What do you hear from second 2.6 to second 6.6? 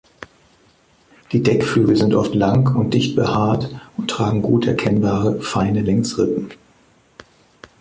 und dicht behaart und tragen gut erkennbare, feine Längsrippen.